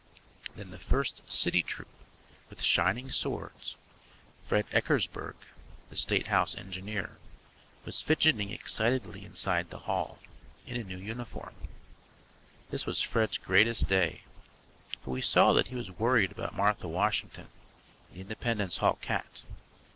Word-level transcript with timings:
Then 0.55 0.71
the 0.71 0.79
First 0.79 1.21
City 1.31 1.61
Troop, 1.61 1.87
with 2.49 2.63
shining 2.63 3.11
swords. 3.11 3.75
Fred 4.43 4.65
Eckersburg, 4.71 5.35
the 5.91 5.95
State 5.95 6.25
House 6.29 6.55
engineer, 6.55 7.19
was 7.85 8.01
fidgeting 8.01 8.49
excitedly 8.49 9.23
inside 9.23 9.69
the 9.69 9.85
hall, 9.85 10.17
in 10.65 10.75
a 10.75 10.83
new 10.83 10.97
uniform. 10.97 11.53
This 12.71 12.87
was 12.87 13.03
Fred's 13.03 13.37
greatest 13.37 13.87
day, 13.87 14.23
but 15.05 15.11
we 15.11 15.21
saw 15.21 15.53
that 15.53 15.67
he 15.67 15.75
was 15.75 15.91
worried 15.91 16.31
about 16.31 16.55
Martha 16.55 16.87
Washington, 16.87 17.49
the 18.11 18.21
Independence 18.21 18.77
Hall 18.77 18.95
cat. 19.01 19.43